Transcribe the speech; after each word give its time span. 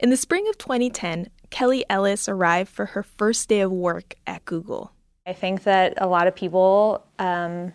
In 0.00 0.10
the 0.10 0.16
spring 0.16 0.46
of 0.48 0.56
2010, 0.58 1.28
Kelly 1.50 1.84
Ellis 1.90 2.28
arrived 2.28 2.70
for 2.70 2.86
her 2.86 3.02
first 3.02 3.48
day 3.48 3.60
of 3.60 3.72
work 3.72 4.14
at 4.28 4.44
Google. 4.44 4.92
I 5.26 5.32
think 5.32 5.64
that 5.64 5.94
a 5.96 6.06
lot 6.06 6.28
of 6.28 6.36
people 6.36 7.04
um, 7.18 7.72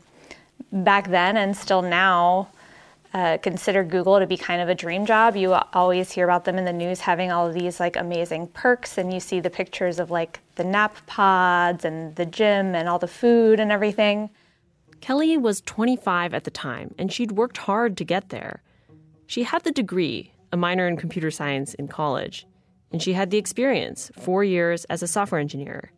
back 0.72 1.10
then 1.10 1.36
and 1.36 1.56
still 1.56 1.82
now 1.82 2.50
uh, 3.14 3.38
consider 3.40 3.84
Google 3.84 4.20
to 4.20 4.26
be 4.26 4.38
kind 4.38 4.62
of 4.62 4.70
a 4.70 4.76
dream 4.76 5.06
job. 5.06 5.36
You 5.36 5.54
always 5.74 6.12
hear 6.12 6.24
about 6.24 6.46
them 6.46 6.58
in 6.58 6.66
the 6.66 6.74
news 6.74 7.02
having 7.02 7.32
all 7.32 7.46
of 7.46 7.54
these 7.54 7.80
like 7.80 7.96
amazing 7.96 8.48
perks, 8.48 8.98
and 8.98 9.14
you 9.14 9.20
see 9.20 9.40
the 9.40 9.50
pictures 9.50 10.00
of 10.00 10.10
like 10.10 10.40
the 10.55 10.64
nap 10.64 10.96
pods 11.05 11.84
and 11.86 12.16
the 12.16 12.26
gym 12.26 12.74
and 12.74 12.88
all 12.88 13.00
the 13.00 13.08
food 13.08 13.60
and 13.60 13.71
everything. 13.71 14.30
Kelly 15.02 15.38
was 15.38 15.62
25 15.62 16.34
at 16.34 16.46
the 16.46 16.52
time, 16.52 16.96
and 16.98 17.12
she'd 17.12 17.34
worked 17.34 17.58
hard 17.58 17.98
to 17.98 18.05
get 18.05 18.30
there. 18.30 18.64
She 19.28 19.44
had 19.44 19.64
the 19.64 19.71
degree, 19.71 20.32
a 20.54 20.58
minor 20.58 20.88
in 20.88 20.96
computer 20.96 21.32
science 21.32 21.74
in 21.74 21.88
college, 21.88 22.46
and 22.92 23.02
she 23.02 23.14
had 23.14 23.32
the 23.32 23.40
experience, 23.40 24.11
four 24.20 24.44
years 24.44 24.86
as 24.86 25.02
a 25.02 25.07
software 25.07 25.42
engineer. 25.42 25.92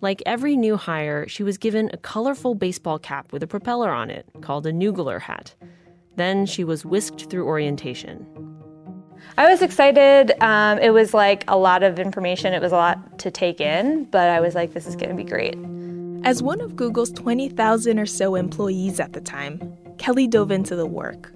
Like 0.00 0.22
every 0.24 0.56
new 0.56 0.76
hire, 0.76 1.28
she 1.28 1.42
was 1.42 1.58
given 1.58 1.90
a 1.92 1.98
colorful 1.98 2.54
baseball 2.54 2.98
cap 2.98 3.30
with 3.30 3.42
a 3.42 3.46
propeller 3.46 3.90
on 3.90 4.08
it, 4.08 4.26
called 4.40 4.66
a 4.66 4.72
Noogler 4.72 5.20
hat. 5.20 5.54
Then 6.16 6.46
she 6.46 6.64
was 6.64 6.86
whisked 6.86 7.28
through 7.28 7.44
orientation. 7.44 8.26
I 9.36 9.50
was 9.50 9.60
excited. 9.60 10.32
Um, 10.42 10.78
it 10.78 10.94
was 10.94 11.12
like 11.12 11.44
a 11.46 11.58
lot 11.58 11.82
of 11.82 11.98
information, 11.98 12.54
it 12.54 12.62
was 12.62 12.72
a 12.72 12.76
lot 12.76 13.18
to 13.18 13.30
take 13.30 13.60
in, 13.60 14.04
but 14.06 14.30
I 14.30 14.40
was 14.40 14.54
like, 14.54 14.72
this 14.72 14.86
is 14.86 14.96
going 14.96 15.10
to 15.10 15.14
be 15.14 15.24
great. 15.24 15.58
As 16.24 16.42
one 16.42 16.62
of 16.62 16.74
Google's 16.74 17.10
20,000 17.12 17.98
or 17.98 18.06
so 18.06 18.34
employees 18.34 18.98
at 18.98 19.12
the 19.12 19.20
time, 19.20 19.76
Kelly 19.98 20.26
dove 20.26 20.50
into 20.50 20.74
the 20.74 20.86
work. 20.86 21.34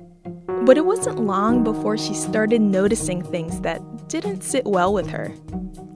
But 0.65 0.79
it 0.79 0.87
wasn't 0.87 1.21
long 1.21 1.63
before 1.63 1.99
she 1.99 2.15
started 2.15 2.61
noticing 2.61 3.23
things 3.23 3.61
that 3.61 4.09
didn't 4.09 4.43
sit 4.43 4.65
well 4.65 4.93
with 4.93 5.09
her. 5.09 5.33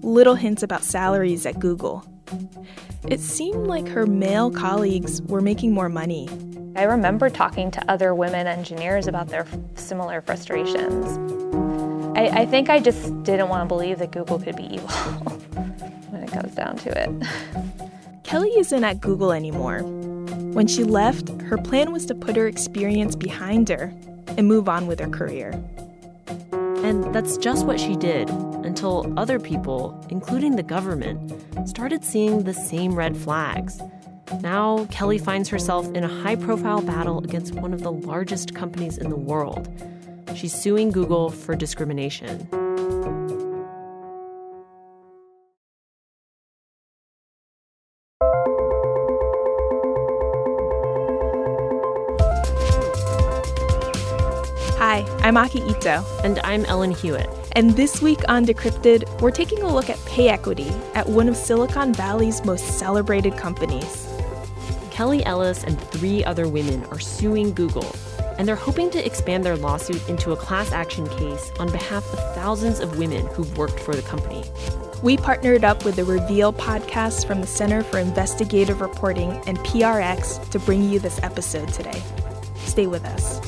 Little 0.02 0.34
hints 0.34 0.62
about 0.62 0.82
salaries 0.82 1.46
at 1.46 1.58
Google. 1.58 2.04
It 3.08 3.20
seemed 3.20 3.66
like 3.66 3.88
her 3.88 4.06
male 4.06 4.50
colleagues 4.50 5.22
were 5.22 5.40
making 5.40 5.72
more 5.72 5.88
money. 5.88 6.28
I 6.76 6.82
remember 6.82 7.30
talking 7.30 7.70
to 7.70 7.90
other 7.90 8.14
women 8.14 8.46
engineers 8.46 9.06
about 9.06 9.28
their 9.28 9.46
similar 9.74 10.20
frustrations. 10.20 11.16
I, 12.16 12.42
I 12.42 12.46
think 12.46 12.68
I 12.68 12.80
just 12.80 13.22
didn't 13.22 13.48
want 13.48 13.62
to 13.62 13.66
believe 13.66 13.98
that 14.00 14.12
Google 14.12 14.38
could 14.38 14.56
be 14.56 14.64
evil 14.74 14.88
when 16.10 16.22
it 16.22 16.30
comes 16.30 16.54
down 16.54 16.76
to 16.76 16.90
it. 16.90 17.28
Kelly 18.24 18.50
isn't 18.58 18.84
at 18.84 19.00
Google 19.00 19.32
anymore. 19.32 19.80
When 20.52 20.66
she 20.66 20.84
left, 20.84 21.30
her 21.42 21.56
plan 21.56 21.92
was 21.92 22.04
to 22.06 22.14
put 22.14 22.36
her 22.36 22.46
experience 22.46 23.16
behind 23.16 23.70
her 23.70 23.94
and 24.36 24.46
move 24.46 24.68
on 24.68 24.86
with 24.86 25.00
her 25.00 25.08
career. 25.08 25.52
And 26.82 27.12
that's 27.14 27.36
just 27.36 27.66
what 27.66 27.80
she 27.80 27.96
did 27.96 28.30
until 28.30 29.12
other 29.18 29.40
people, 29.40 30.04
including 30.10 30.56
the 30.56 30.62
government, 30.62 31.32
started 31.68 32.04
seeing 32.04 32.44
the 32.44 32.54
same 32.54 32.94
red 32.94 33.16
flags. 33.16 33.80
Now, 34.40 34.86
Kelly 34.90 35.18
finds 35.18 35.48
herself 35.48 35.86
in 35.94 36.04
a 36.04 36.22
high 36.22 36.36
profile 36.36 36.82
battle 36.82 37.18
against 37.24 37.54
one 37.54 37.72
of 37.72 37.82
the 37.82 37.92
largest 37.92 38.54
companies 38.54 38.98
in 38.98 39.10
the 39.10 39.16
world. 39.16 39.68
She's 40.34 40.54
suing 40.54 40.90
Google 40.90 41.30
for 41.30 41.56
discrimination. 41.56 42.46
Hi, 54.78 55.04
I'm 55.22 55.36
Aki 55.36 55.62
Ito. 55.62 56.04
And 56.22 56.38
I'm 56.44 56.64
Ellen 56.66 56.92
Huet. 56.92 57.26
And 57.56 57.70
this 57.70 58.00
week 58.00 58.20
on 58.28 58.46
Decrypted, 58.46 59.20
we're 59.20 59.32
taking 59.32 59.60
a 59.62 59.74
look 59.74 59.90
at 59.90 59.98
pay 60.04 60.28
equity 60.28 60.68
at 60.94 61.08
one 61.08 61.28
of 61.28 61.36
Silicon 61.36 61.92
Valley's 61.92 62.44
most 62.44 62.78
celebrated 62.78 63.36
companies. 63.36 64.06
Kelly 64.92 65.26
Ellis 65.26 65.64
and 65.64 65.80
three 65.90 66.24
other 66.24 66.46
women 66.46 66.84
are 66.92 67.00
suing 67.00 67.52
Google, 67.54 67.92
and 68.38 68.46
they're 68.46 68.54
hoping 68.54 68.88
to 68.90 69.04
expand 69.04 69.44
their 69.44 69.56
lawsuit 69.56 70.08
into 70.08 70.30
a 70.30 70.36
class 70.36 70.70
action 70.70 71.08
case 71.08 71.50
on 71.58 71.72
behalf 71.72 72.04
of 72.12 72.34
thousands 72.36 72.78
of 72.78 73.00
women 73.00 73.26
who've 73.34 73.58
worked 73.58 73.80
for 73.80 73.96
the 73.96 74.02
company. 74.02 74.44
We 75.02 75.16
partnered 75.16 75.64
up 75.64 75.84
with 75.84 75.96
the 75.96 76.04
Reveal 76.04 76.52
podcast 76.52 77.26
from 77.26 77.40
the 77.40 77.48
Center 77.48 77.82
for 77.82 77.98
Investigative 77.98 78.80
Reporting 78.80 79.42
and 79.48 79.58
PRX 79.58 80.48
to 80.50 80.60
bring 80.60 80.88
you 80.88 81.00
this 81.00 81.20
episode 81.24 81.72
today. 81.72 82.00
Stay 82.58 82.86
with 82.86 83.04
us. 83.04 83.40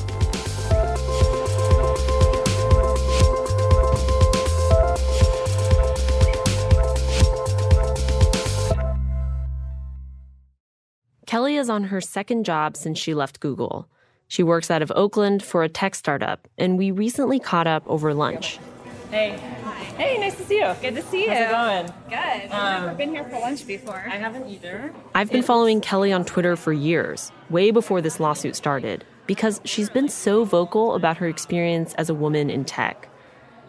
Kelly 11.31 11.55
is 11.55 11.69
on 11.69 11.85
her 11.85 12.01
second 12.01 12.43
job 12.43 12.75
since 12.75 12.99
she 12.99 13.13
left 13.13 13.39
Google. 13.39 13.87
She 14.27 14.43
works 14.43 14.69
out 14.69 14.81
of 14.81 14.91
Oakland 14.97 15.41
for 15.41 15.63
a 15.63 15.69
tech 15.69 15.95
startup, 15.95 16.45
and 16.57 16.77
we 16.77 16.91
recently 16.91 17.39
caught 17.39 17.67
up 17.67 17.83
over 17.87 18.13
lunch. 18.13 18.59
Hey. 19.11 19.39
Hey, 19.95 20.19
nice 20.19 20.35
to 20.35 20.43
see 20.43 20.57
you. 20.57 20.75
Good 20.81 20.95
to 20.95 21.01
see 21.03 21.23
you. 21.23 21.29
How's 21.29 21.39
it 21.39 21.49
going? 21.49 21.85
Good. 22.09 22.51
I've 22.51 22.51
Um, 22.51 22.83
never 22.83 22.95
been 22.97 23.09
here 23.11 23.23
for 23.23 23.39
lunch 23.39 23.65
before. 23.65 24.03
I 24.11 24.17
haven't 24.17 24.49
either. 24.49 24.93
I've 25.15 25.31
been 25.31 25.41
following 25.41 25.79
Kelly 25.79 26.11
on 26.11 26.25
Twitter 26.25 26.57
for 26.57 26.73
years, 26.73 27.31
way 27.49 27.71
before 27.71 28.01
this 28.01 28.19
lawsuit 28.19 28.57
started, 28.57 29.05
because 29.25 29.61
she's 29.63 29.89
been 29.89 30.09
so 30.09 30.43
vocal 30.43 30.95
about 30.95 31.15
her 31.15 31.29
experience 31.29 31.93
as 31.93 32.09
a 32.09 32.13
woman 32.13 32.49
in 32.49 32.65
tech. 32.65 33.07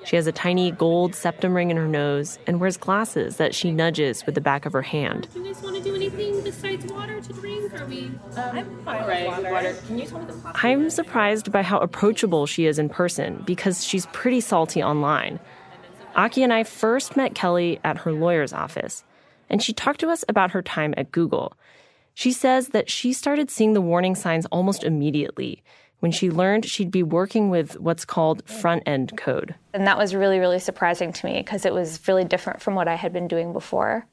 She 0.05 0.17
has 0.17 0.27
a 0.27 0.33
tiny 0.33 0.73
gold 0.73 1.15
septum 1.15 1.55
ring 1.55 1.71
in 1.71 1.77
her 1.77 1.87
nose 1.87 2.39
and 2.47 2.61
wears 2.61 2.77
glasses 2.77 3.37
that 3.37 3.55
she 3.55 3.71
nudges 3.71 4.27
with 4.27 4.35
the 4.35 4.41
back 4.41 4.67
of 4.67 4.73
her 4.73 4.83
hand. 4.83 5.29
Do 5.33 5.41
you 5.41 5.47
guys 5.47 5.63
want 5.63 5.77
to 5.77 5.83
do 5.83 5.95
anything 5.95 6.43
besides 6.43 6.93
water 6.93 7.21
to 7.21 7.33
drink? 7.33 7.81
Are 7.81 7.87
we? 7.87 8.07
Um, 8.07 8.21
I'm 8.37 8.85
fine 8.85 9.09
right, 9.09 9.29
with 9.39 9.51
water. 9.51 9.77
Can 9.87 9.99
you 9.99 10.07
tell 10.07 10.19
me 10.19 10.27
the 10.27 10.33
possible? 10.33 10.69
I'm 10.69 10.91
surprised 10.91 11.53
by 11.53 11.63
how 11.63 11.79
approachable 11.79 12.47
she 12.47 12.67
is 12.67 12.79
in 12.79 12.89
person 12.89 13.43
because 13.47 13.85
she's 13.85 14.07
pretty 14.07 14.41
salty 14.41 14.83
online. 14.83 15.39
Aki 16.17 16.43
and 16.43 16.53
I 16.53 16.65
first 16.65 17.17
met 17.17 17.35
Kelly 17.35 17.81
at 17.85 17.99
her 17.99 18.13
lawyer's 18.13 18.53
office, 18.53 19.05
and 19.49 19.63
she 19.63 19.73
talked 19.73 20.01
to 20.01 20.11
us 20.11 20.25
about 20.29 20.51
her 20.51 20.63
time 20.63 20.95
at 20.97 21.13
Google. 21.13 21.55
She 22.15 22.33
says 22.33 22.69
that 22.69 22.91
she 22.91 23.13
started 23.13 23.51
seeing 23.51 23.73
the 23.73 23.81
warning 23.81 24.15
signs 24.15 24.47
almost 24.47 24.85
immediately 24.85 25.63
when 26.03 26.11
she 26.11 26.33
learned 26.33 26.67
she'd 26.67 26.91
be 26.91 27.05
working 27.05 27.49
with 27.49 27.79
what's 27.79 28.05
called 28.05 28.45
front 28.49 28.83
end 28.87 29.17
code. 29.17 29.55
And 29.73 29.87
that 29.87 29.97
was 29.97 30.17
really, 30.17 30.41
really 30.41 30.59
surprising 30.59 31.13
to 31.13 31.27
me 31.27 31.39
because 31.39 31.65
it 31.65 31.73
was 31.73 32.01
really 32.09 32.25
different 32.25 32.61
from 32.61 32.75
what 32.75 32.89
I 32.89 32.97
had 32.97 33.13
been 33.13 33.29
doing 33.29 33.53
before. 33.53 34.05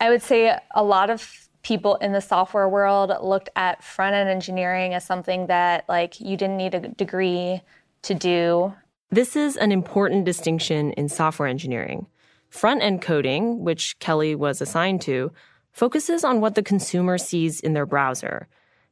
I 0.00 0.10
would 0.10 0.20
say 0.20 0.58
a 0.74 0.82
lot 0.82 1.10
of 1.10 1.48
people 1.62 1.94
in 1.96 2.10
the 2.10 2.20
software 2.20 2.68
world 2.68 3.12
looked 3.22 3.50
at 3.54 3.84
front 3.84 4.16
end 4.16 4.28
engineering 4.28 4.94
as 4.94 5.04
something 5.04 5.46
that, 5.46 5.84
like, 5.88 6.18
you 6.18 6.36
didn't 6.36 6.56
need 6.56 6.74
a 6.74 6.80
degree 6.88 7.62
to 8.02 8.14
do. 8.14 8.74
This 9.10 9.36
is 9.36 9.56
an 9.56 9.70
important 9.70 10.24
distinction 10.24 10.90
in 10.94 11.08
software 11.08 11.48
engineering. 11.48 12.08
Front 12.50 12.82
end 12.82 13.00
coding, 13.00 13.62
which 13.62 13.96
Kelly 14.00 14.34
was 14.34 14.60
assigned 14.60 15.02
to, 15.02 15.30
focuses 15.70 16.24
on 16.24 16.40
what 16.40 16.56
the 16.56 16.64
consumer 16.64 17.16
sees 17.16 17.60
in 17.60 17.74
their 17.74 17.86
browser. 17.86 18.48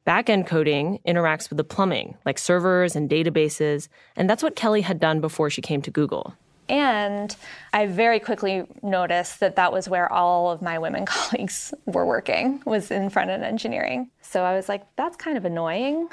Back-end 0.06 0.46
coding 0.46 1.00
interacts 1.04 1.50
with 1.50 1.56
the 1.56 1.64
plumbing, 1.64 2.16
like 2.24 2.38
servers 2.38 2.94
and 2.94 3.10
databases, 3.10 3.88
and 4.14 4.30
that's 4.30 4.40
what 4.40 4.54
Kelly 4.54 4.82
had 4.82 5.00
done 5.00 5.20
before 5.20 5.50
she 5.50 5.60
came 5.60 5.82
to 5.82 5.90
Google. 5.90 6.34
And 6.68 7.34
I 7.72 7.86
very 7.86 8.20
quickly 8.20 8.64
noticed 8.84 9.40
that 9.40 9.56
that 9.56 9.72
was 9.72 9.88
where 9.88 10.10
all 10.12 10.52
of 10.52 10.62
my 10.62 10.78
women 10.78 11.06
colleagues 11.06 11.74
were 11.86 12.06
working, 12.06 12.62
was 12.64 12.92
in 12.92 13.10
front 13.10 13.30
end 13.30 13.42
engineering. 13.42 14.08
So 14.20 14.44
I 14.44 14.54
was 14.54 14.68
like, 14.68 14.84
that's 14.94 15.16
kind 15.16 15.36
of 15.36 15.44
annoying. 15.44 16.08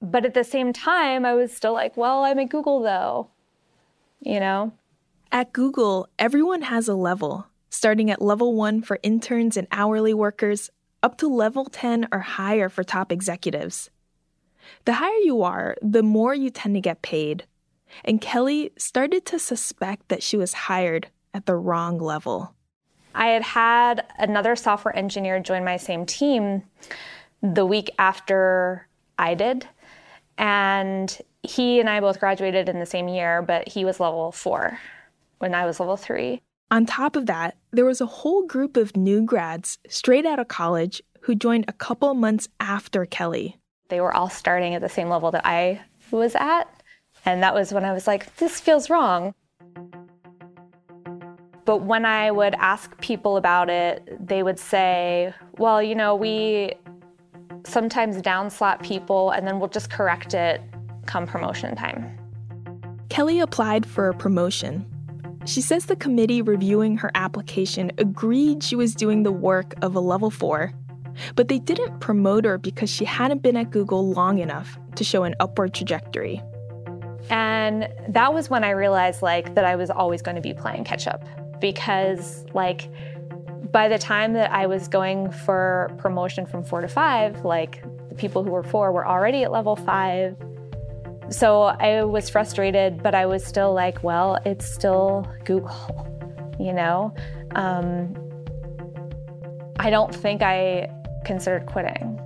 But 0.00 0.24
at 0.24 0.34
the 0.34 0.44
same 0.44 0.72
time, 0.72 1.24
I 1.24 1.34
was 1.34 1.52
still 1.52 1.72
like, 1.72 1.96
well, 1.96 2.22
I'm 2.22 2.38
at 2.38 2.48
Google 2.48 2.80
though, 2.80 3.28
you 4.20 4.38
know? 4.38 4.72
At 5.32 5.52
Google, 5.52 6.08
everyone 6.16 6.62
has 6.62 6.86
a 6.86 6.94
level, 6.94 7.48
starting 7.70 8.08
at 8.08 8.22
level 8.22 8.54
one 8.54 8.82
for 8.82 9.00
interns 9.02 9.56
and 9.56 9.66
hourly 9.72 10.14
workers, 10.14 10.70
up 11.04 11.18
to 11.18 11.28
level 11.28 11.66
10 11.66 12.08
or 12.10 12.20
higher 12.20 12.70
for 12.70 12.82
top 12.82 13.12
executives. 13.12 13.90
The 14.86 14.94
higher 14.94 15.20
you 15.22 15.42
are, 15.42 15.76
the 15.82 16.02
more 16.02 16.34
you 16.34 16.48
tend 16.48 16.74
to 16.76 16.80
get 16.80 17.02
paid. 17.02 17.44
And 18.06 18.22
Kelly 18.22 18.72
started 18.78 19.26
to 19.26 19.38
suspect 19.38 20.08
that 20.08 20.22
she 20.22 20.38
was 20.38 20.54
hired 20.54 21.08
at 21.34 21.44
the 21.44 21.56
wrong 21.56 21.98
level. 21.98 22.54
I 23.14 23.28
had 23.28 23.42
had 23.42 24.06
another 24.18 24.56
software 24.56 24.96
engineer 24.96 25.38
join 25.40 25.62
my 25.62 25.76
same 25.76 26.06
team 26.06 26.62
the 27.42 27.66
week 27.66 27.90
after 27.98 28.88
I 29.18 29.34
did. 29.34 29.68
And 30.38 31.16
he 31.42 31.80
and 31.80 31.90
I 31.90 32.00
both 32.00 32.18
graduated 32.18 32.70
in 32.70 32.80
the 32.80 32.86
same 32.86 33.08
year, 33.08 33.42
but 33.42 33.68
he 33.68 33.84
was 33.84 34.00
level 34.00 34.32
four 34.32 34.78
when 35.38 35.54
I 35.54 35.66
was 35.66 35.80
level 35.80 35.98
three. 35.98 36.40
On 36.70 36.86
top 36.86 37.14
of 37.14 37.26
that, 37.26 37.56
there 37.72 37.84
was 37.84 38.00
a 38.00 38.06
whole 38.06 38.46
group 38.46 38.76
of 38.76 38.96
new 38.96 39.22
grads 39.22 39.78
straight 39.88 40.26
out 40.26 40.38
of 40.38 40.48
college 40.48 41.02
who 41.20 41.34
joined 41.34 41.66
a 41.68 41.72
couple 41.72 42.12
months 42.14 42.48
after 42.58 43.06
Kelly. 43.06 43.56
They 43.88 44.00
were 44.00 44.14
all 44.14 44.28
starting 44.30 44.74
at 44.74 44.80
the 44.80 44.88
same 44.88 45.08
level 45.08 45.30
that 45.32 45.46
I 45.46 45.80
was 46.10 46.34
at. 46.34 46.64
And 47.24 47.42
that 47.42 47.54
was 47.54 47.72
when 47.72 47.84
I 47.84 47.92
was 47.92 48.06
like, 48.06 48.34
this 48.36 48.60
feels 48.60 48.90
wrong. 48.90 49.34
but 51.64 51.78
when 51.78 52.04
I 52.04 52.30
would 52.30 52.54
ask 52.56 52.98
people 53.00 53.36
about 53.36 53.70
it, 53.70 54.06
they 54.20 54.42
would 54.42 54.58
say, 54.58 55.32
well, 55.58 55.82
you 55.82 55.94
know, 55.94 56.14
we 56.14 56.74
sometimes 57.64 58.16
downslot 58.18 58.82
people 58.82 59.30
and 59.30 59.46
then 59.46 59.58
we'll 59.58 59.68
just 59.68 59.90
correct 59.90 60.34
it 60.34 60.60
come 61.06 61.26
promotion 61.26 61.74
time. 61.76 62.18
Kelly 63.08 63.40
applied 63.40 63.86
for 63.86 64.08
a 64.08 64.14
promotion. 64.14 64.86
She 65.46 65.60
says 65.60 65.86
the 65.86 65.96
committee 65.96 66.40
reviewing 66.40 66.96
her 66.96 67.10
application 67.14 67.92
agreed 67.98 68.62
she 68.62 68.76
was 68.76 68.94
doing 68.94 69.24
the 69.24 69.32
work 69.32 69.74
of 69.82 69.94
a 69.94 70.00
level 70.00 70.30
four, 70.30 70.72
but 71.36 71.48
they 71.48 71.58
didn't 71.58 72.00
promote 72.00 72.46
her 72.46 72.56
because 72.56 72.88
she 72.88 73.04
hadn't 73.04 73.42
been 73.42 73.56
at 73.56 73.70
Google 73.70 74.10
long 74.10 74.38
enough 74.38 74.78
to 74.96 75.04
show 75.04 75.24
an 75.24 75.34
upward 75.40 75.74
trajectory. 75.74 76.42
And 77.28 77.88
that 78.08 78.32
was 78.32 78.48
when 78.48 78.64
I 78.64 78.70
realized 78.70 79.20
like 79.20 79.54
that 79.54 79.64
I 79.66 79.76
was 79.76 79.90
always 79.90 80.22
going 80.22 80.36
to 80.36 80.42
be 80.42 80.54
playing 80.54 80.84
catch 80.84 81.06
up 81.06 81.22
because 81.60 82.44
like 82.54 82.88
by 83.70 83.88
the 83.88 83.98
time 83.98 84.32
that 84.34 84.50
I 84.50 84.66
was 84.66 84.88
going 84.88 85.30
for 85.30 85.90
promotion 85.98 86.46
from 86.46 86.64
4 86.64 86.82
to 86.82 86.88
5, 86.88 87.44
like 87.44 87.82
the 88.08 88.14
people 88.14 88.44
who 88.44 88.50
were 88.50 88.62
4 88.62 88.92
were 88.92 89.06
already 89.06 89.42
at 89.42 89.52
level 89.52 89.76
5 89.76 90.36
so 91.30 91.62
I 91.62 92.04
was 92.04 92.28
frustrated, 92.28 93.02
but 93.02 93.14
I 93.14 93.26
was 93.26 93.44
still 93.44 93.72
like, 93.72 94.02
well, 94.02 94.38
it's 94.44 94.66
still 94.66 95.26
Google, 95.44 96.54
you 96.58 96.72
know? 96.72 97.14
Um, 97.54 98.14
I 99.78 99.90
don't 99.90 100.14
think 100.14 100.42
I 100.42 100.90
considered 101.24 101.66
quitting. 101.66 102.20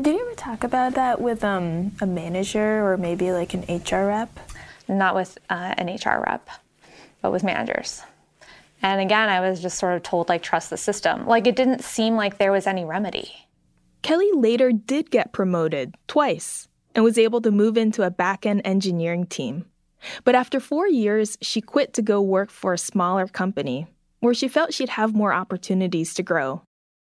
Did 0.00 0.16
you 0.16 0.26
ever 0.26 0.34
talk 0.34 0.64
about 0.64 0.94
that 0.94 1.20
with 1.20 1.42
um, 1.44 1.92
a 2.00 2.06
manager 2.06 2.86
or 2.86 2.96
maybe 2.96 3.32
like 3.32 3.54
an 3.54 3.62
HR 3.68 4.06
rep? 4.06 4.38
Not 4.86 5.14
with 5.14 5.38
uh, 5.48 5.74
an 5.78 5.88
HR 5.88 6.22
rep, 6.26 6.48
but 7.22 7.32
with 7.32 7.42
managers. 7.42 8.02
And 8.84 9.00
again, 9.00 9.30
I 9.30 9.40
was 9.40 9.62
just 9.62 9.78
sort 9.78 9.96
of 9.96 10.02
told, 10.02 10.28
like, 10.28 10.42
trust 10.42 10.68
the 10.68 10.76
system. 10.76 11.26
Like, 11.26 11.46
it 11.46 11.56
didn't 11.56 11.82
seem 11.82 12.16
like 12.16 12.36
there 12.36 12.52
was 12.52 12.66
any 12.66 12.84
remedy. 12.84 13.32
Kelly 14.02 14.30
later 14.34 14.72
did 14.72 15.10
get 15.10 15.32
promoted 15.32 15.94
twice 16.06 16.68
and 16.94 17.02
was 17.02 17.16
able 17.16 17.40
to 17.40 17.50
move 17.50 17.78
into 17.78 18.02
a 18.02 18.10
back 18.10 18.44
end 18.44 18.60
engineering 18.62 19.24
team. 19.24 19.64
But 20.22 20.34
after 20.34 20.60
four 20.60 20.86
years, 20.86 21.38
she 21.40 21.62
quit 21.62 21.94
to 21.94 22.02
go 22.02 22.20
work 22.20 22.50
for 22.50 22.74
a 22.74 22.78
smaller 22.78 23.26
company 23.26 23.86
where 24.20 24.34
she 24.34 24.48
felt 24.48 24.74
she'd 24.74 24.90
have 24.90 25.14
more 25.14 25.32
opportunities 25.32 26.12
to 26.12 26.22
grow. 26.22 26.60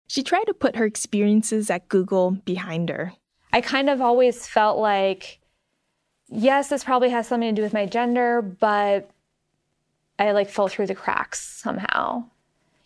She 0.07 0.21
tried 0.21 0.45
to 0.45 0.53
put 0.53 0.75
her 0.75 0.83
experiences 0.83 1.69
at 1.69 1.87
Google 1.87 2.31
behind 2.31 2.89
her. 2.89 3.13
I 3.53 3.61
kind 3.61 3.89
of 3.89 4.01
always 4.01 4.45
felt 4.45 4.79
like, 4.79 5.39
yes, 6.27 6.67
this 6.67 6.83
probably 6.83 7.09
has 7.11 7.25
something 7.25 7.55
to 7.55 7.61
do 7.61 7.63
with 7.63 7.73
my 7.73 7.85
gender, 7.85 8.41
but 8.41 9.09
I 10.19 10.31
like 10.33 10.49
fell 10.49 10.67
through 10.67 10.87
the 10.87 10.95
cracks 10.95 11.39
somehow, 11.39 12.25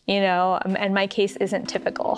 you 0.06 0.22
know, 0.22 0.60
um, 0.64 0.78
and 0.78 0.94
my 0.94 1.08
case 1.08 1.36
isn't 1.38 1.66
typical. 1.66 2.16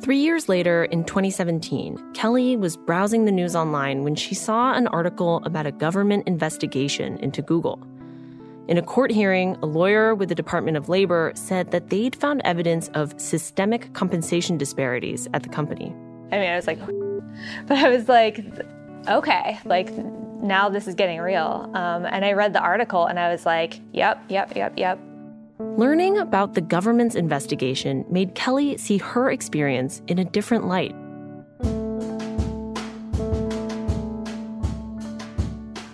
Three 0.00 0.16
years 0.16 0.48
later, 0.48 0.84
in 0.84 1.04
2017, 1.04 2.14
Kelly 2.14 2.56
was 2.56 2.78
browsing 2.78 3.26
the 3.26 3.32
news 3.32 3.54
online 3.54 4.02
when 4.02 4.14
she 4.14 4.34
saw 4.34 4.72
an 4.72 4.86
article 4.86 5.42
about 5.44 5.66
a 5.66 5.72
government 5.72 6.26
investigation 6.26 7.18
into 7.18 7.42
Google. 7.42 7.78
In 8.68 8.78
a 8.78 8.82
court 8.82 9.10
hearing, 9.10 9.56
a 9.60 9.66
lawyer 9.66 10.14
with 10.14 10.30
the 10.30 10.34
Department 10.34 10.78
of 10.78 10.88
Labor 10.88 11.32
said 11.34 11.70
that 11.72 11.90
they'd 11.90 12.16
found 12.16 12.40
evidence 12.46 12.88
of 12.94 13.18
systemic 13.20 13.92
compensation 13.92 14.56
disparities 14.56 15.28
at 15.34 15.42
the 15.42 15.48
company. 15.50 15.94
I 16.32 16.38
mean, 16.38 16.50
I 16.50 16.56
was 16.56 16.66
like, 16.66 16.78
but 17.66 17.76
I 17.76 17.90
was 17.90 18.08
like, 18.08 18.40
okay, 19.08 19.58
like 19.66 19.88
now 20.42 20.68
this 20.68 20.86
is 20.86 20.94
getting 20.94 21.20
real. 21.20 21.70
Um, 21.74 22.04
and 22.04 22.24
I 22.24 22.32
read 22.32 22.52
the 22.52 22.60
article 22.60 23.06
and 23.06 23.18
I 23.18 23.30
was 23.30 23.44
like, 23.44 23.80
yep, 23.92 24.22
yep, 24.28 24.54
yep, 24.56 24.74
yep. 24.76 24.98
Learning 25.58 26.18
about 26.18 26.54
the 26.54 26.60
government's 26.60 27.16
investigation 27.16 28.04
made 28.08 28.34
Kelly 28.34 28.76
see 28.76 28.98
her 28.98 29.30
experience 29.30 30.02
in 30.06 30.18
a 30.18 30.24
different 30.24 30.66
light. 30.66 30.94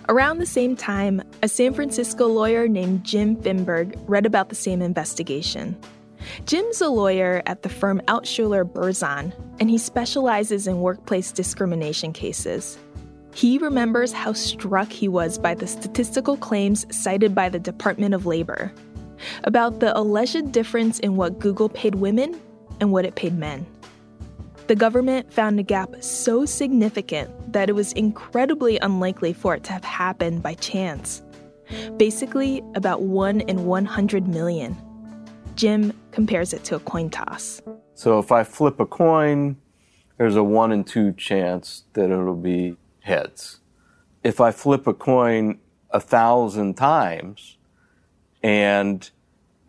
Around 0.07 0.37
the 0.37 0.45
same 0.45 0.75
time, 0.75 1.23
a 1.41 1.47
San 1.47 1.73
Francisco 1.73 2.27
lawyer 2.27 2.67
named 2.67 3.03
Jim 3.03 3.35
Finberg 3.35 3.99
read 4.05 4.27
about 4.27 4.49
the 4.49 4.55
same 4.55 4.83
investigation. 4.83 5.75
Jim's 6.45 6.79
a 6.79 6.89
lawyer 6.89 7.41
at 7.47 7.63
the 7.63 7.69
firm 7.69 8.01
Altshuler 8.07 8.63
Berzon, 8.63 9.33
and 9.59 9.67
he 9.67 9.79
specializes 9.79 10.67
in 10.67 10.81
workplace 10.81 11.31
discrimination 11.31 12.13
cases. 12.13 12.77
He 13.35 13.57
remembers 13.57 14.13
how 14.13 14.31
struck 14.31 14.89
he 14.89 15.09
was 15.09 15.37
by 15.37 15.55
the 15.55 15.67
statistical 15.67 16.37
claims 16.37 16.85
cited 16.89 17.35
by 17.35 17.49
the 17.49 17.59
Department 17.59 18.13
of 18.13 18.25
Labor 18.25 18.71
about 19.43 19.81
the 19.81 19.95
alleged 19.97 20.53
difference 20.53 20.99
in 20.99 21.17
what 21.17 21.37
Google 21.37 21.67
paid 21.67 21.95
women 21.95 22.39
and 22.79 22.93
what 22.93 23.03
it 23.03 23.15
paid 23.15 23.37
men. 23.37 23.65
The 24.67 24.75
government 24.75 25.33
found 25.33 25.59
a 25.59 25.63
gap 25.63 26.01
so 26.01 26.45
significant 26.45 27.51
that 27.51 27.67
it 27.67 27.73
was 27.73 27.91
incredibly 27.91 28.77
unlikely 28.79 29.33
for 29.33 29.53
it 29.53 29.65
to 29.65 29.73
have 29.73 29.83
happened 29.83 30.41
by 30.41 30.53
chance. 30.53 31.21
Basically, 31.97 32.63
about 32.73 33.01
1 33.01 33.41
in 33.41 33.65
100 33.65 34.29
million. 34.29 34.77
Jim 35.55 35.91
compares 36.11 36.53
it 36.53 36.63
to 36.63 36.77
a 36.77 36.79
coin 36.79 37.09
toss. 37.09 37.61
So 37.95 38.17
if 38.17 38.31
I 38.31 38.45
flip 38.45 38.79
a 38.79 38.85
coin, 38.85 39.57
there's 40.17 40.37
a 40.37 40.43
1 40.43 40.71
in 40.71 40.85
2 40.85 41.11
chance 41.13 41.83
that 41.95 42.09
it'll 42.09 42.33
be 42.33 42.77
heads. 43.05 43.59
If 44.23 44.41
I 44.41 44.51
flip 44.51 44.87
a 44.87 44.93
coin 44.93 45.59
a 45.91 45.99
thousand 45.99 46.75
times 46.75 47.57
and 48.43 49.09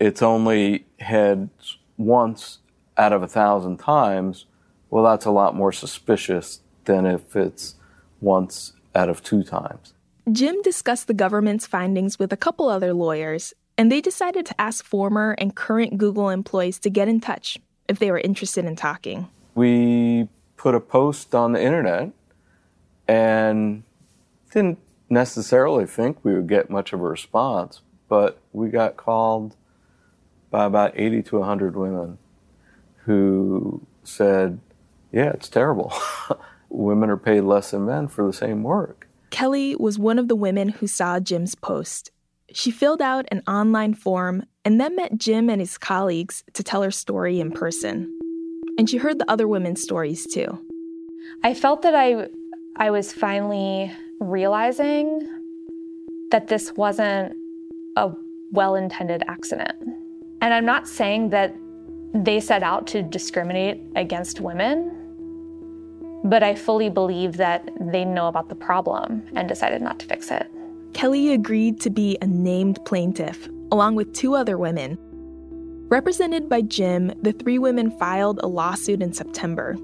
it's 0.00 0.22
only 0.22 0.86
heads 0.98 1.78
once 1.98 2.58
out 2.96 3.12
of 3.12 3.22
a 3.22 3.28
thousand 3.28 3.76
times, 3.76 4.46
well, 4.90 5.04
that's 5.04 5.26
a 5.26 5.30
lot 5.30 5.54
more 5.54 5.72
suspicious 5.72 6.60
than 6.84 7.04
if 7.04 7.36
it's 7.36 7.74
once 8.20 8.72
out 8.94 9.10
of 9.10 9.22
two 9.22 9.42
times. 9.42 9.92
Jim 10.32 10.60
discussed 10.62 11.06
the 11.06 11.14
government's 11.14 11.66
findings 11.66 12.18
with 12.18 12.32
a 12.32 12.36
couple 12.36 12.68
other 12.68 12.94
lawyers, 12.94 13.52
and 13.76 13.92
they 13.92 14.00
decided 14.00 14.46
to 14.46 14.60
ask 14.60 14.84
former 14.84 15.36
and 15.38 15.54
current 15.54 15.98
Google 15.98 16.30
employees 16.30 16.78
to 16.80 16.90
get 16.90 17.06
in 17.06 17.20
touch 17.20 17.58
if 17.88 17.98
they 17.98 18.10
were 18.10 18.18
interested 18.18 18.64
in 18.64 18.76
talking. 18.76 19.28
We 19.54 20.28
put 20.56 20.74
a 20.74 20.80
post 20.80 21.34
on 21.34 21.52
the 21.52 21.62
internet 21.62 22.10
and 23.08 23.82
didn't 24.52 24.78
necessarily 25.08 25.86
think 25.86 26.24
we 26.24 26.34
would 26.34 26.48
get 26.48 26.70
much 26.70 26.92
of 26.92 27.00
a 27.00 27.04
response, 27.04 27.82
but 28.08 28.40
we 28.52 28.68
got 28.68 28.96
called 28.96 29.56
by 30.50 30.64
about 30.64 30.92
80 30.94 31.22
to 31.24 31.38
100 31.38 31.76
women 31.76 32.18
who 33.04 33.86
said, 34.04 34.60
Yeah, 35.12 35.30
it's 35.30 35.48
terrible. 35.48 35.92
women 36.68 37.10
are 37.10 37.16
paid 37.16 37.42
less 37.42 37.70
than 37.70 37.86
men 37.86 38.08
for 38.08 38.26
the 38.26 38.32
same 38.32 38.62
work. 38.62 39.08
Kelly 39.30 39.76
was 39.76 39.98
one 39.98 40.18
of 40.18 40.28
the 40.28 40.36
women 40.36 40.68
who 40.68 40.86
saw 40.86 41.20
Jim's 41.20 41.54
post. 41.54 42.10
She 42.52 42.70
filled 42.70 43.02
out 43.02 43.26
an 43.30 43.42
online 43.46 43.94
form 43.94 44.44
and 44.64 44.80
then 44.80 44.96
met 44.96 45.18
Jim 45.18 45.50
and 45.50 45.60
his 45.60 45.78
colleagues 45.78 46.44
to 46.54 46.62
tell 46.62 46.82
her 46.82 46.90
story 46.90 47.40
in 47.40 47.50
person. 47.50 48.12
And 48.78 48.88
she 48.88 48.98
heard 48.98 49.18
the 49.18 49.30
other 49.30 49.48
women's 49.48 49.82
stories 49.82 50.26
too. 50.26 50.58
I 51.42 51.54
felt 51.54 51.82
that 51.82 51.94
I 51.94 52.28
I 52.78 52.90
was 52.90 53.10
finally 53.10 53.90
realizing 54.20 55.26
that 56.30 56.48
this 56.48 56.74
wasn't 56.76 57.34
a 57.96 58.12
well 58.52 58.74
intended 58.74 59.22
accident. 59.28 59.72
And 60.42 60.52
I'm 60.52 60.66
not 60.66 60.86
saying 60.86 61.30
that 61.30 61.54
they 62.12 62.38
set 62.38 62.62
out 62.62 62.86
to 62.88 63.02
discriminate 63.02 63.80
against 63.96 64.40
women, 64.42 64.92
but 66.24 66.42
I 66.42 66.54
fully 66.54 66.90
believe 66.90 67.38
that 67.38 67.66
they 67.80 68.04
know 68.04 68.28
about 68.28 68.50
the 68.50 68.54
problem 68.54 69.22
and 69.34 69.48
decided 69.48 69.80
not 69.80 69.98
to 70.00 70.06
fix 70.06 70.30
it. 70.30 70.50
Kelly 70.92 71.32
agreed 71.32 71.80
to 71.80 71.88
be 71.88 72.18
a 72.20 72.26
named 72.26 72.78
plaintiff, 72.84 73.48
along 73.72 73.94
with 73.94 74.12
two 74.12 74.34
other 74.34 74.58
women. 74.58 74.98
Represented 75.88 76.48
by 76.48 76.60
Jim, 76.60 77.12
the 77.22 77.32
three 77.32 77.58
women 77.58 77.90
filed 77.92 78.38
a 78.42 78.48
lawsuit 78.48 79.00
in 79.00 79.14
September. 79.14 79.76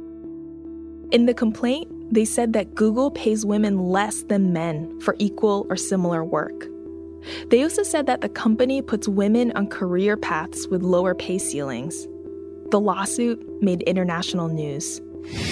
In 1.11 1.27
the 1.27 1.35
complaint, 1.35 1.91
they 2.13 2.27
said 2.27 2.53
that 2.53 2.75
Google 2.75 3.11
pays 3.11 3.47
women 3.47 3.79
less 3.79 4.23
than 4.25 4.53
men 4.53 5.01
for 5.01 5.17
equal 5.19 5.67
or 5.71 5.77
similar 5.77 6.23
work. 6.23 6.69
They 7.49 7.63
also 7.63 7.83
said 7.83 8.05
that 8.07 8.21
the 8.21 8.29
company 8.29 8.83
puts 8.83 9.09
women 9.09 9.51
on 9.53 9.67
career 9.67 10.19
paths 10.19 10.69
with 10.69 10.83
lower 10.83 11.15
pay 11.15 11.39
ceilings. 11.39 12.07
The 12.71 12.79
lawsuit 12.79 13.63
made 13.63 13.83
international 13.83 14.49
news. 14.49 15.01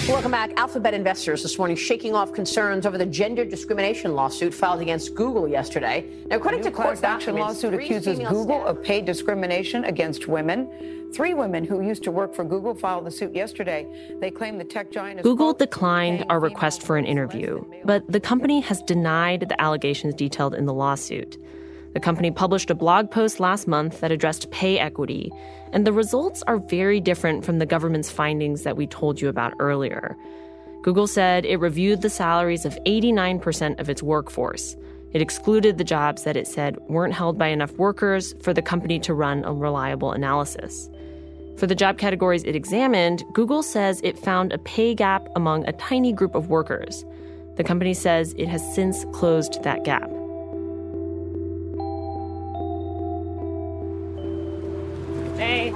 Welcome 0.07 0.31
back. 0.31 0.51
Alphabet 0.57 0.93
investors 0.93 1.41
this 1.41 1.57
morning 1.57 1.77
shaking 1.77 2.13
off 2.13 2.33
concerns 2.33 2.85
over 2.85 2.97
the 2.97 3.05
gender 3.05 3.45
discrimination 3.45 4.13
lawsuit 4.13 4.53
filed 4.53 4.81
against 4.81 5.15
Google 5.15 5.47
yesterday. 5.47 6.05
Now, 6.27 6.35
according 6.35 6.61
to 6.63 6.71
court 6.71 6.99
class 6.99 7.03
action 7.03 7.37
lawsuit 7.37 7.73
accuses 7.73 8.19
Google 8.19 8.63
of 8.65 8.83
paid 8.83 9.05
discrimination 9.05 9.85
against 9.85 10.27
women. 10.27 11.00
Three 11.13 11.33
women 11.33 11.65
who 11.65 11.81
used 11.81 12.03
to 12.03 12.11
work 12.11 12.33
for 12.33 12.45
Google 12.45 12.73
filed 12.73 13.05
the 13.05 13.11
suit 13.11 13.35
yesterday. 13.35 13.85
They 14.21 14.31
claim 14.31 14.57
the 14.57 14.63
tech 14.63 14.91
giant 14.91 15.21
Google 15.23 15.53
declined 15.53 16.25
our 16.29 16.39
request 16.39 16.81
for 16.81 16.95
an 16.95 17.05
interview, 17.05 17.63
but 17.83 18.09
the 18.09 18.21
company 18.21 18.61
has 18.61 18.81
denied 18.83 19.41
the 19.41 19.61
allegations 19.61 20.15
detailed 20.15 20.53
in 20.53 20.65
the 20.65 20.73
lawsuit. 20.73 21.37
The 21.93 21.99
company 21.99 22.31
published 22.31 22.69
a 22.69 22.75
blog 22.75 23.11
post 23.11 23.41
last 23.41 23.67
month 23.67 23.99
that 23.99 24.11
addressed 24.11 24.49
pay 24.51 24.79
equity, 24.79 25.29
and 25.73 25.85
the 25.85 25.91
results 25.91 26.41
are 26.47 26.59
very 26.59 27.01
different 27.01 27.43
from 27.43 27.59
the 27.59 27.65
government's 27.65 28.09
findings 28.09 28.63
that 28.63 28.77
we 28.77 28.87
told 28.87 29.19
you 29.19 29.27
about 29.27 29.53
earlier. 29.59 30.15
Google 30.81 31.07
said 31.07 31.45
it 31.45 31.57
reviewed 31.57 32.01
the 32.01 32.09
salaries 32.09 32.65
of 32.65 32.77
89% 32.85 33.79
of 33.81 33.89
its 33.89 34.01
workforce. 34.01 34.77
It 35.13 35.21
excluded 35.21 35.77
the 35.77 35.83
jobs 35.83 36.23
that 36.23 36.37
it 36.37 36.47
said 36.47 36.77
weren't 36.87 37.13
held 37.13 37.37
by 37.37 37.47
enough 37.47 37.73
workers 37.73 38.33
for 38.41 38.53
the 38.53 38.61
company 38.61 38.97
to 39.01 39.13
run 39.13 39.43
a 39.43 39.53
reliable 39.53 40.13
analysis. 40.13 40.89
For 41.61 41.67
the 41.67 41.75
job 41.75 41.99
categories 41.99 42.43
it 42.43 42.55
examined, 42.55 43.23
Google 43.33 43.61
says 43.61 44.01
it 44.03 44.17
found 44.17 44.51
a 44.51 44.57
pay 44.57 44.95
gap 44.95 45.27
among 45.35 45.63
a 45.67 45.73
tiny 45.73 46.11
group 46.11 46.33
of 46.33 46.49
workers. 46.49 47.05
The 47.55 47.63
company 47.63 47.93
says 47.93 48.33
it 48.35 48.47
has 48.47 48.63
since 48.73 49.05
closed 49.13 49.61
that 49.61 49.83
gap. 49.83 50.09
Hey, 55.37 55.69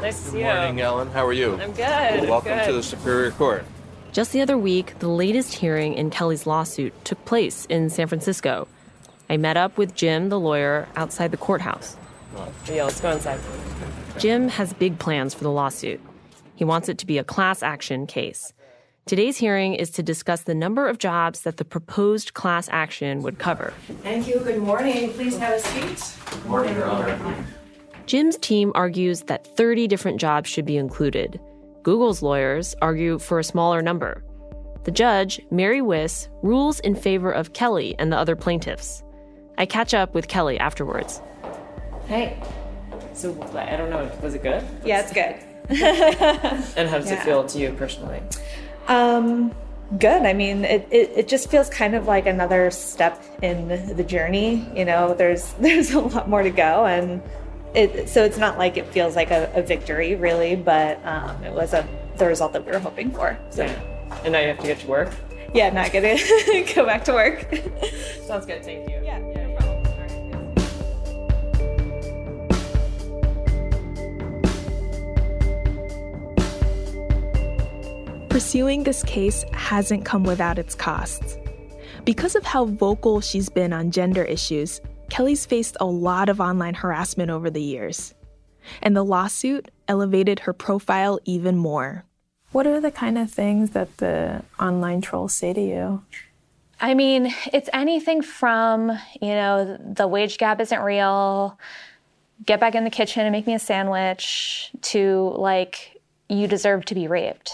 nice 0.00 0.22
to 0.22 0.30
see 0.30 0.38
Good 0.38 0.44
morning. 0.44 0.80
Ellen. 0.80 1.08
How 1.10 1.26
are 1.26 1.34
you? 1.34 1.60
I'm 1.60 1.72
good. 1.72 2.30
Welcome 2.30 2.56
good. 2.56 2.66
to 2.68 2.72
the 2.72 2.82
Superior 2.82 3.30
Court. 3.32 3.66
Just 4.12 4.32
the 4.32 4.40
other 4.40 4.56
week, 4.56 4.98
the 5.00 5.08
latest 5.08 5.52
hearing 5.52 5.92
in 5.92 6.08
Kelly's 6.08 6.46
lawsuit 6.46 6.94
took 7.04 7.22
place 7.26 7.66
in 7.66 7.90
San 7.90 8.06
Francisco. 8.06 8.68
I 9.28 9.36
met 9.36 9.58
up 9.58 9.76
with 9.76 9.94
Jim, 9.94 10.30
the 10.30 10.40
lawyer, 10.40 10.88
outside 10.96 11.30
the 11.30 11.36
courthouse. 11.36 11.94
Yeah, 12.72 12.84
let's 12.84 13.02
go 13.02 13.10
inside. 13.10 13.38
Jim 14.18 14.48
has 14.48 14.72
big 14.72 14.98
plans 14.98 15.34
for 15.34 15.44
the 15.44 15.50
lawsuit. 15.50 16.00
He 16.54 16.64
wants 16.64 16.88
it 16.88 16.96
to 16.98 17.06
be 17.06 17.18
a 17.18 17.24
class 17.24 17.62
action 17.62 18.06
case. 18.06 18.54
Today's 19.04 19.36
hearing 19.36 19.74
is 19.74 19.90
to 19.90 20.02
discuss 20.02 20.42
the 20.42 20.54
number 20.54 20.88
of 20.88 20.98
jobs 20.98 21.42
that 21.42 21.58
the 21.58 21.66
proposed 21.66 22.32
class 22.32 22.66
action 22.72 23.22
would 23.22 23.38
cover. 23.38 23.74
Thank 24.02 24.26
you. 24.26 24.40
Good 24.40 24.62
morning. 24.62 25.12
Please 25.12 25.38
have 25.38 25.54
a 25.54 25.60
seat. 25.60 26.46
Morning, 26.46 26.74
Your 26.74 26.86
Honor. 26.86 27.44
Jim's 28.06 28.38
team 28.38 28.72
argues 28.74 29.22
that 29.22 29.54
30 29.56 29.86
different 29.86 30.18
jobs 30.18 30.48
should 30.48 30.64
be 30.64 30.78
included. 30.78 31.38
Google's 31.82 32.22
lawyers 32.22 32.74
argue 32.80 33.18
for 33.18 33.38
a 33.38 33.44
smaller 33.44 33.82
number. 33.82 34.24
The 34.84 34.92
judge, 34.92 35.40
Mary 35.50 35.82
Wiss, 35.82 36.28
rules 36.42 36.80
in 36.80 36.94
favor 36.94 37.30
of 37.30 37.52
Kelly 37.52 37.94
and 37.98 38.10
the 38.10 38.16
other 38.16 38.34
plaintiffs. 38.34 39.04
I 39.58 39.66
catch 39.66 39.92
up 39.92 40.14
with 40.14 40.28
Kelly 40.28 40.58
afterwards. 40.58 41.20
Hey. 42.08 42.40
So 43.16 43.32
I 43.56 43.76
don't 43.76 43.90
know. 43.90 44.10
Was 44.22 44.34
it 44.34 44.42
good? 44.42 44.62
Yeah, 44.84 45.00
it's 45.00 45.12
good. 45.12 45.36
And 46.76 46.88
how 46.88 46.98
does 46.98 47.10
it 47.10 47.20
feel 47.22 47.44
to 47.44 47.58
you 47.58 47.72
personally? 47.72 48.22
Um, 48.88 49.52
good. 49.98 50.22
I 50.22 50.32
mean, 50.32 50.64
it, 50.64 50.86
it, 50.90 51.10
it 51.16 51.28
just 51.28 51.50
feels 51.50 51.68
kind 51.68 51.94
of 51.94 52.06
like 52.06 52.26
another 52.26 52.70
step 52.70 53.20
in 53.42 53.68
the 53.96 54.04
journey. 54.04 54.70
You 54.76 54.84
know, 54.84 55.14
there's 55.14 55.52
there's 55.60 55.90
a 55.92 56.00
lot 56.00 56.28
more 56.28 56.42
to 56.42 56.50
go, 56.50 56.86
and 56.86 57.20
it 57.74 58.08
so 58.08 58.22
it's 58.24 58.38
not 58.38 58.58
like 58.58 58.76
it 58.76 58.86
feels 58.88 59.16
like 59.16 59.30
a, 59.30 59.50
a 59.54 59.62
victory 59.62 60.14
really, 60.14 60.54
but 60.54 61.04
um, 61.04 61.42
it 61.42 61.52
was 61.52 61.72
a 61.72 61.86
the 62.16 62.26
result 62.26 62.52
that 62.52 62.64
we 62.64 62.72
were 62.72 62.78
hoping 62.78 63.10
for. 63.10 63.36
So 63.50 63.64
Yeah. 63.64 64.20
And 64.24 64.32
now 64.32 64.40
you 64.40 64.48
have 64.48 64.58
to 64.60 64.66
get 64.66 64.78
to 64.80 64.86
work. 64.86 65.10
yeah, 65.54 65.70
not 65.70 65.92
gonna 65.92 66.16
go 66.74 66.86
back 66.86 67.04
to 67.06 67.12
work. 67.12 67.48
Sounds 68.26 68.46
good. 68.46 68.62
Thank 68.64 68.88
you. 68.88 69.00
Yeah. 69.02 69.18
Pursuing 78.46 78.84
this 78.84 79.02
case 79.02 79.44
hasn't 79.52 80.04
come 80.04 80.22
without 80.22 80.56
its 80.56 80.72
costs. 80.72 81.36
Because 82.04 82.36
of 82.36 82.44
how 82.44 82.66
vocal 82.66 83.20
she's 83.20 83.48
been 83.48 83.72
on 83.72 83.90
gender 83.90 84.22
issues, 84.22 84.80
Kelly's 85.10 85.44
faced 85.44 85.76
a 85.80 85.84
lot 85.84 86.28
of 86.28 86.40
online 86.40 86.74
harassment 86.74 87.28
over 87.28 87.50
the 87.50 87.60
years. 87.60 88.14
And 88.82 88.94
the 88.96 89.02
lawsuit 89.02 89.68
elevated 89.88 90.38
her 90.38 90.52
profile 90.52 91.18
even 91.24 91.56
more. 91.56 92.04
What 92.52 92.68
are 92.68 92.80
the 92.80 92.92
kind 92.92 93.18
of 93.18 93.32
things 93.32 93.70
that 93.70 93.96
the 93.96 94.44
online 94.60 95.00
trolls 95.00 95.34
say 95.34 95.52
to 95.52 95.60
you? 95.60 96.04
I 96.80 96.94
mean, 96.94 97.34
it's 97.52 97.68
anything 97.72 98.22
from, 98.22 98.96
you 99.20 99.30
know, 99.30 99.76
the 99.76 100.06
wage 100.06 100.38
gap 100.38 100.60
isn't 100.60 100.82
real, 100.82 101.58
get 102.44 102.60
back 102.60 102.76
in 102.76 102.84
the 102.84 102.90
kitchen 102.90 103.26
and 103.26 103.32
make 103.32 103.48
me 103.48 103.54
a 103.54 103.58
sandwich, 103.58 104.70
to 104.82 105.34
like, 105.36 106.00
you 106.28 106.46
deserve 106.46 106.84
to 106.84 106.94
be 106.94 107.08
raped. 107.08 107.50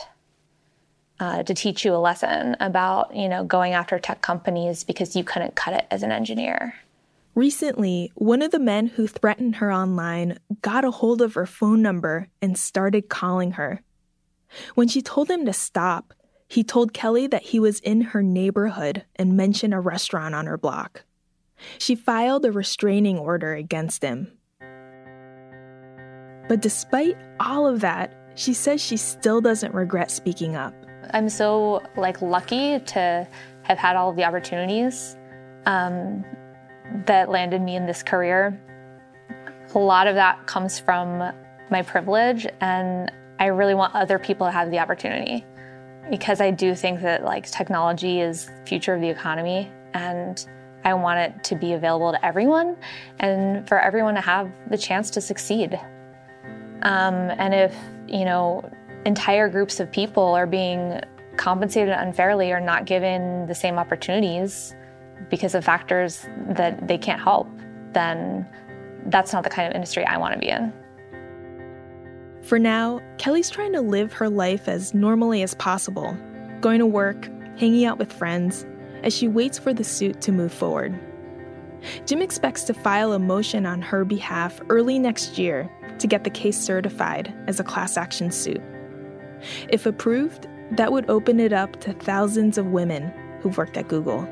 Uh, 1.22 1.40
to 1.44 1.54
teach 1.54 1.84
you 1.84 1.94
a 1.94 2.02
lesson 2.02 2.56
about, 2.58 3.14
you 3.14 3.28
know, 3.28 3.44
going 3.44 3.74
after 3.74 3.96
tech 3.96 4.22
companies 4.22 4.82
because 4.82 5.14
you 5.14 5.22
couldn't 5.22 5.54
cut 5.54 5.72
it 5.72 5.86
as 5.88 6.02
an 6.02 6.10
engineer. 6.10 6.74
Recently, 7.36 8.10
one 8.16 8.42
of 8.42 8.50
the 8.50 8.58
men 8.58 8.88
who 8.88 9.06
threatened 9.06 9.54
her 9.56 9.72
online 9.72 10.40
got 10.62 10.84
a 10.84 10.90
hold 10.90 11.22
of 11.22 11.34
her 11.34 11.46
phone 11.46 11.80
number 11.80 12.26
and 12.42 12.58
started 12.58 13.08
calling 13.08 13.52
her. 13.52 13.82
When 14.74 14.88
she 14.88 15.00
told 15.00 15.30
him 15.30 15.46
to 15.46 15.52
stop, 15.52 16.12
he 16.48 16.64
told 16.64 16.92
Kelly 16.92 17.28
that 17.28 17.42
he 17.44 17.60
was 17.60 17.78
in 17.78 18.00
her 18.00 18.22
neighborhood 18.24 19.04
and 19.14 19.36
mentioned 19.36 19.74
a 19.74 19.78
restaurant 19.78 20.34
on 20.34 20.46
her 20.46 20.58
block. 20.58 21.04
She 21.78 21.94
filed 21.94 22.44
a 22.44 22.50
restraining 22.50 23.16
order 23.16 23.54
against 23.54 24.02
him. 24.02 24.32
But 26.48 26.60
despite 26.60 27.16
all 27.38 27.68
of 27.68 27.78
that, 27.78 28.12
she 28.34 28.52
says 28.52 28.82
she 28.82 28.96
still 28.96 29.40
doesn't 29.40 29.72
regret 29.72 30.10
speaking 30.10 30.56
up. 30.56 30.74
I'm 31.10 31.28
so 31.28 31.82
like 31.96 32.22
lucky 32.22 32.78
to 32.78 33.26
have 33.62 33.78
had 33.78 33.96
all 33.96 34.10
of 34.10 34.16
the 34.16 34.24
opportunities 34.24 35.16
um, 35.66 36.24
that 37.06 37.30
landed 37.30 37.62
me 37.62 37.76
in 37.76 37.86
this 37.86 38.02
career. 38.02 38.60
A 39.74 39.78
lot 39.78 40.06
of 40.06 40.14
that 40.16 40.46
comes 40.46 40.78
from 40.78 41.32
my 41.70 41.82
privilege, 41.82 42.46
and 42.60 43.10
I 43.38 43.46
really 43.46 43.74
want 43.74 43.94
other 43.94 44.18
people 44.18 44.46
to 44.46 44.50
have 44.50 44.70
the 44.70 44.78
opportunity 44.78 45.44
because 46.10 46.40
I 46.40 46.50
do 46.50 46.74
think 46.74 47.00
that 47.02 47.24
like 47.24 47.50
technology 47.50 48.20
is 48.20 48.50
future 48.66 48.94
of 48.94 49.00
the 49.00 49.08
economy, 49.08 49.70
and 49.94 50.44
I 50.84 50.94
want 50.94 51.20
it 51.20 51.44
to 51.44 51.54
be 51.54 51.72
available 51.72 52.12
to 52.12 52.24
everyone, 52.24 52.76
and 53.20 53.66
for 53.66 53.80
everyone 53.80 54.14
to 54.14 54.20
have 54.20 54.50
the 54.68 54.76
chance 54.76 55.10
to 55.10 55.20
succeed. 55.20 55.78
Um, 56.82 57.30
and 57.38 57.54
if 57.54 57.74
you 58.08 58.24
know 58.24 58.68
entire 59.04 59.48
groups 59.48 59.80
of 59.80 59.90
people 59.90 60.34
are 60.34 60.46
being 60.46 61.00
compensated 61.36 61.94
unfairly 61.94 62.52
or 62.52 62.60
not 62.60 62.84
given 62.84 63.46
the 63.46 63.54
same 63.54 63.78
opportunities 63.78 64.74
because 65.30 65.54
of 65.54 65.64
factors 65.64 66.26
that 66.48 66.86
they 66.88 66.98
can't 66.98 67.20
help, 67.20 67.48
then 67.92 68.46
that's 69.06 69.32
not 69.32 69.44
the 69.44 69.50
kind 69.50 69.68
of 69.68 69.74
industry 69.74 70.04
I 70.04 70.18
want 70.18 70.34
to 70.34 70.38
be 70.38 70.48
in. 70.48 70.72
For 72.42 72.58
now, 72.58 73.00
Kelly's 73.18 73.50
trying 73.50 73.72
to 73.72 73.80
live 73.80 74.12
her 74.12 74.28
life 74.28 74.68
as 74.68 74.94
normally 74.94 75.42
as 75.42 75.54
possible, 75.54 76.16
going 76.60 76.80
to 76.80 76.86
work, 76.86 77.28
hanging 77.56 77.84
out 77.84 77.98
with 77.98 78.12
friends, 78.12 78.66
as 79.04 79.14
she 79.14 79.28
waits 79.28 79.58
for 79.58 79.72
the 79.72 79.84
suit 79.84 80.20
to 80.22 80.32
move 80.32 80.52
forward. 80.52 80.98
Jim 82.06 82.22
expects 82.22 82.64
to 82.64 82.74
file 82.74 83.12
a 83.12 83.18
motion 83.18 83.66
on 83.66 83.82
her 83.82 84.04
behalf 84.04 84.60
early 84.68 84.98
next 84.98 85.38
year 85.38 85.70
to 85.98 86.06
get 86.06 86.24
the 86.24 86.30
case 86.30 86.58
certified 86.58 87.32
as 87.46 87.58
a 87.58 87.64
class 87.64 87.96
action 87.96 88.30
suit. 88.30 88.62
If 89.68 89.86
approved, 89.86 90.48
that 90.72 90.92
would 90.92 91.08
open 91.10 91.40
it 91.40 91.52
up 91.52 91.80
to 91.80 91.92
thousands 91.92 92.58
of 92.58 92.66
women 92.66 93.12
who've 93.40 93.56
worked 93.56 93.76
at 93.76 93.88
Google. 93.88 94.28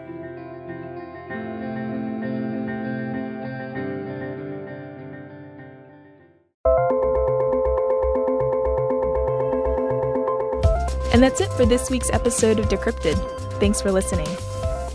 And 11.12 11.23
that's 11.23 11.40
it 11.40 11.52
for 11.52 11.67
this 11.67 11.90
week's 11.90 12.09
episode 12.11 12.59
of 12.59 12.69
Decrypted. 12.69 13.17
Thanks 13.59 13.83
for 13.83 13.90
listening. 13.93 14.29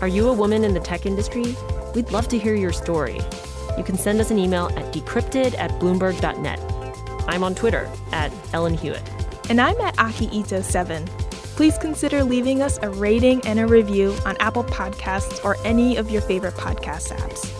Are 0.00 0.08
you 0.08 0.28
a 0.28 0.32
woman 0.32 0.64
in 0.64 0.74
the 0.74 0.80
tech 0.80 1.06
industry? 1.06 1.54
We'd 1.94 2.10
love 2.10 2.26
to 2.28 2.38
hear 2.38 2.54
your 2.54 2.72
story. 2.72 3.20
You 3.78 3.84
can 3.84 3.96
send 3.96 4.20
us 4.20 4.30
an 4.30 4.38
email 4.38 4.66
at 4.76 4.92
decrypted 4.92 5.56
at 5.58 5.70
bloomberg.net. 5.72 6.60
I'm 7.28 7.44
on 7.44 7.54
Twitter 7.54 7.90
at 8.12 8.32
Ellen 8.52 8.76
Huet. 8.76 9.15
And 9.48 9.60
I'm 9.60 9.80
at 9.80 9.96
AkiIto7. 9.96 11.06
Please 11.56 11.78
consider 11.78 12.24
leaving 12.24 12.62
us 12.62 12.78
a 12.82 12.90
rating 12.90 13.40
and 13.46 13.58
a 13.58 13.66
review 13.66 14.14
on 14.26 14.36
Apple 14.38 14.64
Podcasts 14.64 15.42
or 15.44 15.56
any 15.64 15.96
of 15.96 16.10
your 16.10 16.20
favorite 16.20 16.54
podcast 16.54 17.16
apps. 17.16 17.50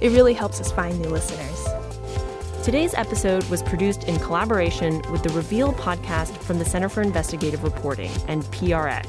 It 0.00 0.10
really 0.10 0.32
helps 0.32 0.60
us 0.60 0.72
find 0.72 0.98
new 1.00 1.08
listeners. 1.08 1.64
Today's 2.64 2.94
episode 2.94 3.44
was 3.50 3.62
produced 3.62 4.04
in 4.04 4.18
collaboration 4.20 5.02
with 5.12 5.22
the 5.22 5.28
Reveal 5.30 5.74
podcast 5.74 6.36
from 6.38 6.58
the 6.58 6.64
Center 6.64 6.88
for 6.88 7.02
Investigative 7.02 7.62
Reporting 7.62 8.10
and 8.26 8.42
PRX. 8.44 9.04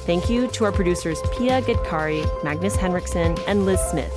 Thank 0.00 0.30
you 0.30 0.48
to 0.48 0.64
our 0.64 0.72
producers 0.72 1.20
Pia 1.36 1.60
Gadkari, 1.62 2.24
Magnus 2.42 2.74
Henriksson, 2.74 3.36
and 3.46 3.66
Liz 3.66 3.80
Smith, 3.90 4.12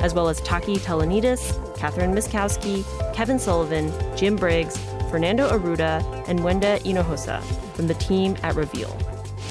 as 0.00 0.14
well 0.14 0.28
as 0.28 0.40
Taki 0.42 0.76
Telonidis, 0.76 1.76
Catherine 1.76 2.14
Mieszkowski, 2.14 2.84
Kevin 3.14 3.38
Sullivan, 3.38 3.92
Jim 4.16 4.36
Briggs, 4.36 4.78
Fernando 5.10 5.48
Arruda, 5.48 6.02
and 6.28 6.40
Wenda 6.40 6.78
Hinojosa 6.80 7.42
from 7.74 7.86
the 7.86 7.94
team 7.94 8.36
at 8.42 8.54
Reveal. 8.54 8.90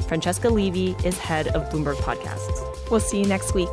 Francesca 0.08 0.50
Levy 0.50 0.96
is 1.04 1.18
head 1.18 1.48
of 1.50 1.64
Bloomberg 1.72 1.96
Podcasts. 1.98 2.90
We'll 2.90 3.00
see 3.00 3.20
you 3.20 3.26
next 3.26 3.54
week. 3.54 3.70